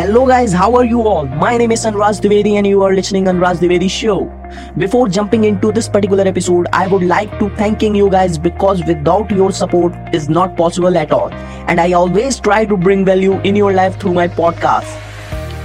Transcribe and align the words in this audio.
Hello 0.00 0.26
guys, 0.26 0.50
how 0.50 0.74
are 0.76 0.84
you 0.86 1.02
all? 1.02 1.26
My 1.26 1.58
name 1.58 1.72
is 1.72 1.84
Anuraj 1.84 2.20
Dwivedi 2.22 2.54
and 2.56 2.66
you 2.66 2.82
are 2.82 2.94
listening 2.94 3.26
Anuraj 3.26 3.58
Dwivedi 3.58 3.90
show. 3.90 4.32
Before 4.78 5.08
jumping 5.08 5.44
into 5.44 5.72
this 5.72 5.90
particular 5.90 6.26
episode, 6.26 6.68
I 6.72 6.86
would 6.86 7.02
like 7.02 7.38
to 7.38 7.50
thanking 7.56 7.94
you 7.94 8.08
guys 8.08 8.38
because 8.38 8.82
without 8.86 9.30
your 9.30 9.52
support 9.52 9.92
is 10.14 10.30
not 10.30 10.56
possible 10.56 10.96
at 10.96 11.12
all. 11.12 11.30
And 11.68 11.78
I 11.78 11.92
always 11.92 12.40
try 12.40 12.64
to 12.64 12.78
bring 12.78 13.04
value 13.04 13.38
in 13.40 13.54
your 13.54 13.74
life 13.74 14.00
through 14.00 14.14
my 14.14 14.26
podcast. 14.26 15.09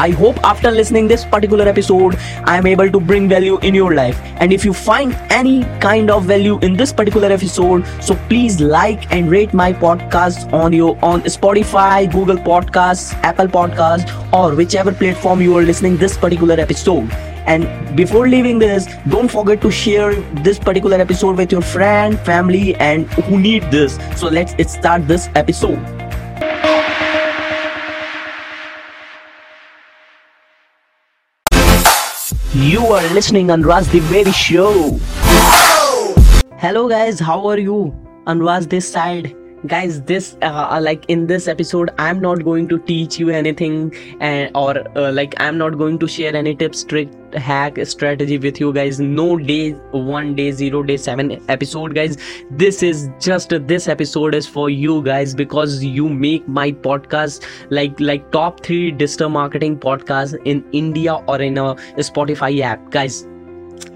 I 0.00 0.12
hope 0.12 0.38
after 0.42 0.70
listening 0.70 1.08
this 1.08 1.26
particular 1.26 1.68
episode, 1.68 2.16
I 2.44 2.56
am 2.56 2.66
able 2.66 2.90
to 2.90 2.98
bring 2.98 3.28
value 3.28 3.58
in 3.58 3.74
your 3.74 3.94
life. 3.94 4.18
And 4.36 4.50
if 4.50 4.64
you 4.64 4.72
find 4.72 5.12
any 5.28 5.64
kind 5.78 6.10
of 6.10 6.24
value 6.24 6.58
in 6.60 6.74
this 6.74 6.90
particular 6.90 7.30
episode, 7.30 7.86
so 8.00 8.14
please 8.30 8.62
like 8.62 9.12
and 9.12 9.30
rate 9.30 9.52
my 9.52 9.74
podcast 9.74 10.50
on 10.54 10.72
your 10.72 10.96
on 11.02 11.20
Spotify, 11.34 12.10
Google 12.10 12.38
Podcasts, 12.38 13.12
Apple 13.32 13.46
Podcasts, 13.58 14.08
or 14.32 14.54
whichever 14.54 14.90
platform 14.90 15.42
you 15.42 15.54
are 15.58 15.62
listening 15.62 15.98
this 15.98 16.16
particular 16.16 16.58
episode. 16.58 17.12
And 17.44 17.94
before 17.94 18.26
leaving 18.26 18.58
this, 18.58 18.88
don't 19.06 19.30
forget 19.30 19.60
to 19.60 19.70
share 19.70 20.14
this 20.48 20.58
particular 20.58 20.96
episode 20.96 21.36
with 21.36 21.52
your 21.52 21.60
friend, 21.76 22.18
family, 22.20 22.74
and 22.76 23.06
who 23.24 23.38
need 23.38 23.70
this. 23.70 23.98
So 24.16 24.28
let's 24.28 24.72
start 24.72 25.06
this 25.06 25.28
episode. 25.34 25.99
You 32.52 32.84
are 32.86 33.08
listening 33.14 33.46
Anuraj 33.46 33.84
Dwivedi 33.92 34.34
show. 34.34 34.98
Hello 36.58 36.88
guys, 36.88 37.20
how 37.20 37.46
are 37.46 37.58
you? 37.58 37.94
Anuraj 38.26 38.68
this 38.68 38.90
side 38.90 39.36
guys 39.66 40.02
this 40.02 40.36
uh, 40.42 40.78
like 40.82 41.04
in 41.08 41.26
this 41.26 41.46
episode 41.46 41.90
i'm 41.98 42.20
not 42.20 42.44
going 42.44 42.66
to 42.68 42.78
teach 42.78 43.18
you 43.18 43.28
anything 43.28 43.94
and 44.20 44.50
or 44.54 44.76
uh, 44.96 45.12
like 45.12 45.34
i'm 45.38 45.58
not 45.58 45.76
going 45.78 45.98
to 45.98 46.08
share 46.08 46.34
any 46.34 46.54
tips 46.54 46.82
trick 46.84 47.08
hack 47.34 47.78
strategy 47.86 48.38
with 48.38 48.60
you 48.60 48.72
guys. 48.72 49.00
No 49.00 49.36
day 49.36 49.72
one 49.92 50.34
day 50.34 50.50
zero 50.52 50.82
day 50.82 50.96
seven 50.96 51.42
episode 51.48 51.94
guys. 51.94 52.16
This 52.50 52.82
is 52.82 53.08
just 53.20 53.50
this 53.50 53.88
episode 53.88 54.34
is 54.34 54.46
for 54.46 54.70
you 54.70 55.02
guys 55.02 55.34
because 55.34 55.82
you 55.82 56.08
make 56.08 56.46
my 56.48 56.72
podcast 56.72 57.44
like 57.70 57.98
like 58.00 58.30
top 58.32 58.62
three 58.62 58.90
digital 58.90 59.28
marketing 59.28 59.78
podcast 59.78 60.36
in 60.44 60.64
india 60.72 61.14
or 61.28 61.40
in 61.40 61.58
a 61.58 61.74
spotify 61.98 62.60
app. 62.60 62.90
Guys 62.90 63.26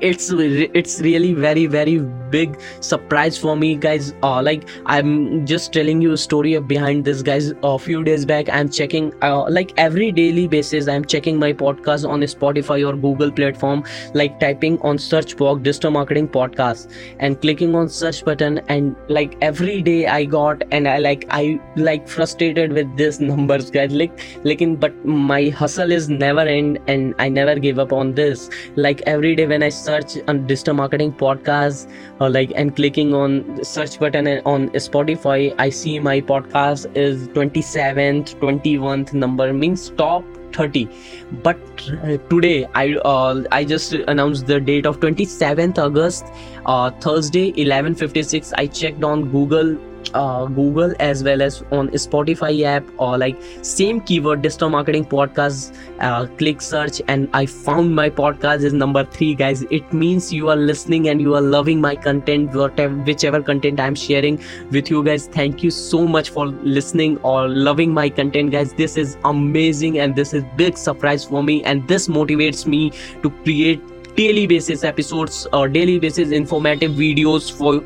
it's 0.00 0.30
it's 0.30 1.00
really 1.00 1.32
very 1.34 1.66
very 1.66 1.98
big 2.30 2.60
surprise 2.80 3.38
for 3.38 3.56
me 3.56 3.76
guys. 3.76 4.14
Uh, 4.22 4.42
like 4.42 4.68
i'm 4.86 5.46
just 5.46 5.72
telling 5.72 6.00
you 6.02 6.12
a 6.12 6.16
story 6.16 6.58
behind 6.58 7.04
this 7.04 7.22
guys. 7.22 7.52
A 7.62 7.78
few 7.78 8.02
days 8.04 8.24
back 8.24 8.48
i'm 8.48 8.68
checking 8.68 9.12
uh, 9.22 9.48
like 9.50 9.72
every 9.76 10.10
daily 10.12 10.46
basis 10.48 10.88
i'm 10.88 11.04
checking 11.04 11.38
my 11.38 11.52
podcast 11.52 12.08
on 12.08 12.20
spotify 12.20 12.86
or 12.88 12.96
google 12.96 13.30
platform 13.30 13.84
like 14.14 14.38
typing 14.40 14.80
on 14.80 14.98
search 14.98 15.36
box 15.36 15.62
digital 15.62 15.90
marketing 15.90 16.28
podcast 16.28 16.90
and 17.18 17.40
clicking 17.40 17.74
on 17.74 17.88
search 17.88 18.24
button 18.24 18.58
and 18.68 18.96
like 19.08 19.36
every 19.40 19.82
day 19.82 20.06
i 20.06 20.24
got 20.24 20.62
and 20.70 20.88
i 20.88 20.98
like 20.98 21.26
i 21.30 21.60
like 21.76 22.08
frustrated 22.08 22.72
with 22.72 22.96
this 22.96 23.20
numbers 23.30 23.70
guys. 23.70 23.92
Like 23.92 24.20
like 24.44 24.62
in, 24.62 24.76
but 24.76 25.04
my 25.04 25.48
hustle 25.48 25.92
is 25.92 26.08
never 26.08 26.40
end 26.40 26.78
and 26.86 27.14
i 27.18 27.28
never 27.28 27.58
give 27.58 27.78
up 27.78 27.92
on 27.92 28.14
this. 28.14 28.50
Like 28.76 29.02
every 29.06 29.34
day 29.36 29.46
when 29.46 29.62
i 29.62 29.65
search 29.68 30.16
on 30.28 30.46
digital 30.46 30.74
marketing 30.74 31.12
podcast 31.12 31.90
like 32.20 32.52
and 32.54 32.76
clicking 32.76 33.14
on 33.14 33.64
search 33.64 33.98
button 33.98 34.28
on 34.44 34.68
spotify 34.70 35.54
i 35.58 35.68
see 35.68 35.98
my 35.98 36.20
podcast 36.20 36.96
is 36.96 37.28
27th 37.28 38.34
21th 38.40 39.12
number 39.12 39.52
means 39.52 39.90
top 39.90 40.24
30 40.52 40.88
but 41.42 41.58
today 42.30 42.66
i 42.74 42.94
uh, 43.04 43.42
i 43.52 43.64
just 43.64 43.92
announced 44.14 44.46
the 44.46 44.60
date 44.60 44.86
of 44.86 45.00
27th 45.00 45.78
august 45.78 46.24
uh, 46.66 46.90
thursday 47.06 47.52
11:56 47.52 48.52
i 48.56 48.66
checked 48.66 49.04
on 49.04 49.28
google 49.30 49.76
uh, 50.14 50.46
Google 50.46 50.94
as 51.00 51.22
well 51.24 51.42
as 51.42 51.62
on 51.72 51.88
Spotify 51.88 52.62
app 52.64 52.84
or 52.98 53.18
like 53.18 53.36
same 53.62 54.00
keyword 54.00 54.42
digital 54.42 54.70
marketing 54.70 55.04
podcast 55.04 55.76
uh, 56.00 56.26
click 56.38 56.60
search 56.60 57.00
and 57.08 57.28
I 57.32 57.46
found 57.46 57.94
my 57.94 58.10
podcast 58.10 58.62
is 58.62 58.72
number 58.72 59.04
three 59.04 59.34
guys. 59.34 59.62
It 59.70 59.92
means 59.92 60.32
you 60.32 60.48
are 60.50 60.56
listening 60.56 61.08
and 61.08 61.20
you 61.20 61.34
are 61.34 61.40
loving 61.40 61.80
my 61.80 61.96
content 61.96 62.54
whatever 62.54 62.94
whichever 62.94 63.42
content 63.42 63.80
I'm 63.80 63.94
sharing 63.94 64.42
with 64.70 64.90
you 64.90 65.02
guys. 65.02 65.26
Thank 65.28 65.62
you 65.62 65.70
so 65.70 66.06
much 66.06 66.30
for 66.30 66.46
listening 66.46 67.18
or 67.18 67.48
loving 67.48 67.92
my 67.92 68.08
content 68.08 68.52
guys. 68.52 68.72
This 68.74 68.96
is 68.96 69.16
amazing 69.24 69.98
and 69.98 70.14
this 70.14 70.34
is 70.34 70.44
big 70.56 70.76
surprise 70.76 71.24
for 71.24 71.42
me 71.42 71.62
and 71.64 71.86
this 71.88 72.08
motivates 72.08 72.66
me 72.66 72.90
to 73.22 73.30
create 73.44 73.82
daily 74.16 74.46
basis 74.46 74.82
episodes 74.82 75.46
or 75.52 75.68
daily 75.68 75.98
basis 75.98 76.30
informative 76.30 76.92
videos 76.92 77.52
for 77.52 77.84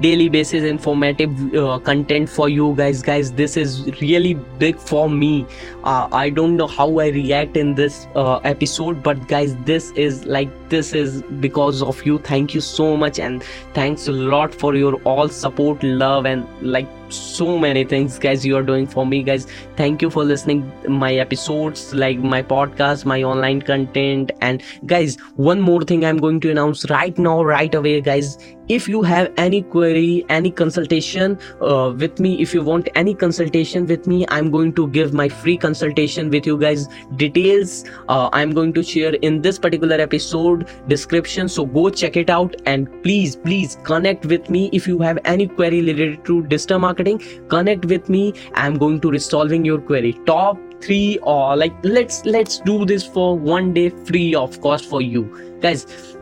daily 0.00 0.28
basis 0.28 0.64
informative 0.64 1.54
uh, 1.54 1.78
content 1.78 2.28
for 2.28 2.48
you 2.48 2.74
guys. 2.76 3.02
Guys 3.02 3.32
this 3.32 3.56
is 3.56 3.86
really 4.00 4.34
big 4.34 4.78
for 4.78 5.08
me. 5.08 5.46
Uh, 5.84 6.08
i 6.12 6.28
don't 6.28 6.56
know 6.56 6.66
how 6.66 6.98
i 6.98 7.06
react 7.08 7.56
in 7.56 7.74
this 7.74 8.08
uh, 8.16 8.36
episode 8.38 9.02
but 9.04 9.28
guys 9.28 9.54
this 9.64 9.92
is 9.92 10.24
like 10.26 10.48
this 10.68 10.92
is 10.92 11.22
because 11.40 11.82
of 11.82 12.04
you. 12.04 12.18
Thank 12.18 12.54
you 12.54 12.60
so 12.60 12.96
much 12.96 13.18
and 13.18 13.42
thanks 13.74 14.08
a 14.08 14.12
lot 14.12 14.54
for 14.54 14.74
your 14.74 14.94
all 15.02 15.28
support 15.28 15.82
love 15.82 16.26
and 16.26 16.46
like 16.60 16.88
so 17.08 17.58
many 17.58 17.84
things 17.84 18.18
guys 18.18 18.44
you 18.44 18.56
are 18.56 18.62
doing 18.62 18.86
for 18.86 19.06
me 19.06 19.22
guys. 19.22 19.46
Thank 19.76 20.02
you 20.02 20.10
for 20.10 20.24
listening 20.24 20.70
my 20.88 21.14
episodes 21.14 21.94
like 21.94 22.18
my 22.18 22.42
podcast 22.42 23.04
my 23.04 23.22
online 23.22 23.62
content. 23.62 24.32
And 24.40 24.62
guys 24.86 25.16
one 25.36 25.60
more 25.60 25.82
thing 25.82 26.04
i'm 26.04 26.16
going 26.16 26.40
to 26.40 26.50
announce 26.50 26.88
right 26.90 27.16
now 27.18 27.42
right 27.42 27.74
away 27.74 28.00
guys. 28.00 28.38
If 28.68 28.88
you 28.88 29.02
have 29.02 29.32
any 29.36 29.62
query 29.62 30.24
any 30.28 30.50
consultation 30.50 31.38
uh, 31.60 31.94
with 31.96 32.18
me 32.18 32.40
if 32.42 32.52
you 32.52 32.62
want 32.62 32.88
any 32.94 33.14
consultation 33.14 33.86
with 33.86 34.06
me 34.06 34.24
i'm 34.28 34.50
going 34.50 34.72
to 34.74 34.88
give 34.88 35.12
my 35.12 35.28
free 35.28 35.56
consultation 35.56 36.30
with 36.30 36.46
you 36.46 36.58
guys. 36.58 36.88
Details 37.16 37.84
uh, 38.08 38.28
i'm 38.32 38.52
going 38.52 38.72
to 38.72 38.82
share 38.82 39.14
in 39.14 39.42
this 39.42 39.58
particular 39.58 39.96
episode 39.96 40.55
description. 40.88 41.48
So 41.48 41.64
go 41.64 41.90
check 41.90 42.16
it 42.16 42.30
out 42.30 42.54
and 42.66 42.90
please 43.02 43.36
please 43.36 43.78
connect 43.84 44.26
with 44.26 44.50
me 44.50 44.70
if 44.72 44.86
you 44.86 44.98
have 45.00 45.18
any 45.24 45.48
query 45.48 45.80
related 45.80 46.24
to 46.26 46.42
digital 46.44 46.78
marketing. 46.78 47.22
Connect 47.48 47.84
with 47.84 48.08
me. 48.08 48.34
I'm 48.54 48.78
going 48.78 49.00
to 49.00 49.10
resolving 49.10 49.64
your 49.64 49.80
query. 49.80 50.18
Top 50.26 50.58
three 50.80 51.18
or 51.22 51.56
like 51.56 51.74
let's 51.82 52.24
let's 52.24 52.60
do 52.60 52.84
this 52.84 53.06
for 53.06 53.38
one 53.38 53.72
day 53.72 53.88
free 53.90 54.34
of 54.34 54.60
cost 54.60 54.86
for 54.86 55.00
you. 55.00 55.24
Guys 55.60 56.16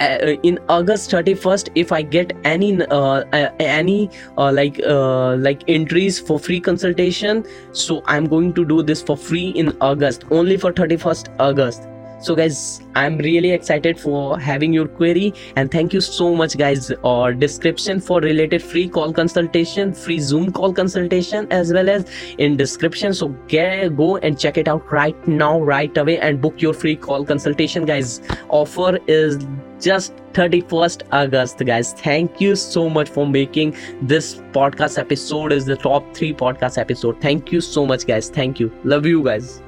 uh, 0.00 0.34
in 0.42 0.58
august 0.68 1.10
31st 1.10 1.70
if 1.74 1.92
i 1.92 2.02
get 2.02 2.32
any 2.44 2.70
uh, 2.86 3.24
uh, 3.32 3.50
any 3.60 4.10
uh, 4.38 4.50
like 4.52 4.80
uh, 4.86 5.36
like 5.36 5.62
entries 5.68 6.18
for 6.18 6.38
free 6.38 6.60
consultation 6.60 7.44
so 7.72 8.02
i'm 8.06 8.26
going 8.26 8.52
to 8.52 8.64
do 8.64 8.82
this 8.82 9.02
for 9.02 9.16
free 9.16 9.48
in 9.50 9.76
august. 9.80 10.24
Only 10.30 10.56
for 10.56 10.72
31st 10.72 11.34
august 11.38 11.88
so 12.22 12.34
guys 12.34 12.80
i'm 12.94 13.18
really 13.18 13.50
excited 13.50 13.98
for 13.98 14.38
having 14.38 14.72
your 14.72 14.86
query 14.86 15.32
and 15.56 15.70
thank 15.70 15.92
you 15.92 16.00
so 16.00 16.34
much 16.34 16.56
guys. 16.56 16.90
Or 17.02 17.32
description 17.32 18.00
for 18.00 18.20
related 18.20 18.62
free 18.62 18.88
call 18.88 19.12
consultation 19.12 19.92
free 19.92 20.18
zoom 20.18 20.52
call 20.52 20.72
consultation 20.72 21.46
as 21.50 21.72
well 21.72 21.88
as 21.88 22.10
in 22.38 22.56
description. 22.56 23.14
So 23.14 23.28
get 23.48 23.96
go 23.96 24.16
and 24.18 24.38
check 24.38 24.58
it 24.58 24.68
out 24.68 24.92
right 24.92 25.28
now 25.28 25.60
right 25.60 25.96
away 25.96 26.18
and 26.18 26.40
book 26.40 26.60
your 26.62 26.74
free 26.74 26.96
call 26.96 27.24
consultation 27.24 27.84
guys. 27.84 28.20
Offer 28.48 28.98
is 29.06 29.46
just 29.80 30.16
31st 30.32 31.02
august 31.12 31.58
guys. 31.58 31.92
Thank 31.92 32.40
you 32.40 32.54
so 32.56 32.88
much 32.88 33.08
for 33.08 33.26
making 33.26 33.76
this 34.00 34.36
podcast 34.52 34.98
episode 34.98 35.52
is 35.52 35.66
the 35.66 35.76
top 35.76 36.14
three 36.14 36.32
podcast 36.32 36.78
episode. 36.78 37.20
Thank 37.20 37.52
you 37.52 37.60
so 37.60 37.86
much 37.86 38.06
guys. 38.06 38.30
Thank 38.30 38.60
you. 38.60 38.72
Love 38.84 39.06
you 39.06 39.22
guys 39.24 39.62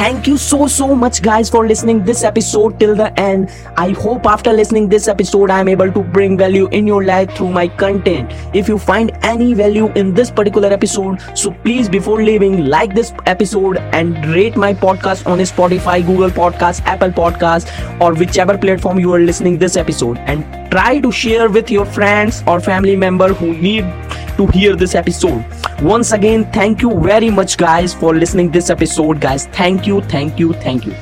thank 0.00 0.26
you 0.26 0.36
so 0.42 0.66
so 0.66 0.86
much 1.00 1.20
guys 1.24 1.50
for 1.54 1.60
listening 1.70 1.98
this 2.04 2.22
episode 2.24 2.78
till 2.80 2.94
the 3.00 3.08
end. 3.20 3.50
I 3.76 3.90
hope 3.90 4.28
after 4.34 4.52
listening 4.58 4.88
this 4.92 5.08
episode 5.12 5.50
i 5.56 5.58
am 5.64 5.68
able 5.72 5.92
to 5.96 6.04
bring 6.14 6.38
value 6.42 6.68
in 6.78 6.86
your 6.90 7.00
life 7.08 7.34
through 7.36 7.50
my 7.56 7.64
content. 7.82 8.32
If 8.60 8.70
you 8.72 8.78
find 8.78 9.10
any 9.30 9.52
value 9.52 9.90
in 10.02 10.14
this 10.20 10.30
particular 10.30 10.70
episode 10.76 11.26
so 11.34 11.52
please 11.66 11.90
before 11.96 12.22
leaving 12.22 12.64
like 12.76 12.94
this 12.94 13.12
episode 13.26 13.76
and 13.98 14.24
rate 14.36 14.56
my 14.56 14.72
podcast 14.86 15.26
on 15.34 15.44
spotify 15.50 15.98
google 16.06 16.30
podcast 16.38 16.80
apple 16.94 17.12
podcast 17.20 17.76
or 18.00 18.14
whichever 18.14 18.56
platform 18.56 18.98
you 18.98 19.12
are 19.12 19.20
listening 19.20 19.58
this 19.58 19.76
episode. 19.76 20.16
And 20.20 20.70
try 20.70 20.98
to 21.00 21.12
share 21.12 21.50
with 21.50 21.70
your 21.70 21.84
friends 21.84 22.42
or 22.46 22.58
family 22.60 22.96
member 22.96 23.34
who 23.34 23.52
need 23.52 23.84
to 24.40 24.46
hear 24.58 24.74
this 24.74 24.94
episode. 24.94 25.44
Once 25.82 26.12
again 26.12 26.50
thank 26.52 26.82
you 26.82 26.98
very 27.00 27.30
much 27.30 27.56
guys 27.56 27.94
for 27.94 28.14
listening 28.14 28.50
this 28.50 28.70
episode 28.70 29.20
guys. 29.20 29.46
Thank 29.62 29.86
you 29.86 30.00
thank 30.16 30.38
you 30.38 30.52
thank 30.68 30.86
you 30.86 30.94